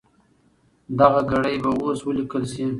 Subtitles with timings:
[0.99, 2.63] دغه ګړې به اوس ولیکل سي.